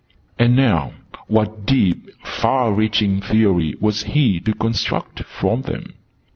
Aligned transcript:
And 0.39 0.55
now, 0.55 0.93
what 1.27 1.67
deep, 1.67 2.09
far 2.25 2.73
reaching 2.73 3.21
Theory 3.21 3.75
was 3.79 4.01
he 4.01 4.39
to 4.39 4.55
construct 4.55 5.19
from 5.21 5.61
them? 5.61 5.93